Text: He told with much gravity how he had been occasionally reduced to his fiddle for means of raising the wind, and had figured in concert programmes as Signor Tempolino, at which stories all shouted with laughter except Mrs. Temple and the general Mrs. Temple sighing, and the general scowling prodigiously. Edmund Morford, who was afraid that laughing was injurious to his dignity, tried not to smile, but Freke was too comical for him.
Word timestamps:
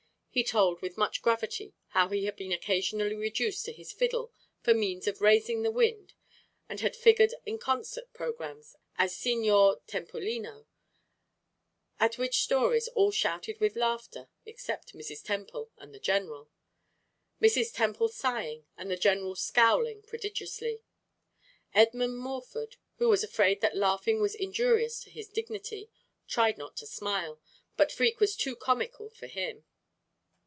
He 0.33 0.45
told 0.45 0.81
with 0.81 0.97
much 0.97 1.21
gravity 1.21 1.75
how 1.89 2.07
he 2.07 2.23
had 2.23 2.37
been 2.37 2.53
occasionally 2.53 3.15
reduced 3.15 3.65
to 3.65 3.73
his 3.73 3.91
fiddle 3.91 4.31
for 4.61 4.73
means 4.73 5.05
of 5.05 5.19
raising 5.19 5.61
the 5.61 5.71
wind, 5.71 6.13
and 6.69 6.79
had 6.79 6.95
figured 6.95 7.33
in 7.45 7.57
concert 7.59 8.13
programmes 8.13 8.77
as 8.97 9.13
Signor 9.13 9.81
Tempolino, 9.87 10.67
at 11.99 12.17
which 12.17 12.43
stories 12.43 12.87
all 12.95 13.11
shouted 13.11 13.59
with 13.59 13.75
laughter 13.75 14.29
except 14.45 14.93
Mrs. 14.93 15.21
Temple 15.21 15.69
and 15.77 15.93
the 15.93 15.99
general 15.99 16.49
Mrs. 17.41 17.73
Temple 17.73 18.07
sighing, 18.07 18.65
and 18.77 18.89
the 18.89 18.95
general 18.95 19.35
scowling 19.35 20.01
prodigiously. 20.01 20.81
Edmund 21.73 22.17
Morford, 22.17 22.77
who 22.99 23.09
was 23.09 23.21
afraid 23.21 23.59
that 23.59 23.75
laughing 23.75 24.21
was 24.21 24.35
injurious 24.35 25.01
to 25.03 25.09
his 25.09 25.27
dignity, 25.27 25.89
tried 26.25 26.57
not 26.57 26.77
to 26.77 26.87
smile, 26.87 27.41
but 27.75 27.91
Freke 27.91 28.21
was 28.21 28.37
too 28.37 28.55
comical 28.55 29.09
for 29.09 29.27
him. 29.27 29.65